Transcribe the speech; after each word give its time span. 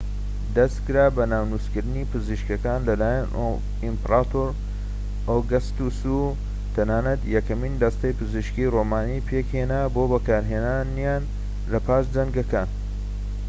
دەسکرا 0.57 1.05
بە 1.17 1.23
ناونوسکردنی 1.31 2.09
پزیشکەکان 2.11 2.79
لەلایەن 2.87 3.27
ئیمپراتۆر 3.83 4.49
ئۆگەستۆس 5.29 5.99
و 6.19 6.35
تەنانەت 6.75 7.21
یەکەمین 7.35 7.75
دەستەی 7.81 8.17
پزیشکیی 8.19 8.71
ڕۆمانی 8.75 9.25
پێکهێنا 9.29 9.81
بۆ 9.95 10.03
بەکارهێنانیان 10.11 11.23
لە 11.71 11.79
پاش 11.85 12.05
جەنگەکان 12.15 12.69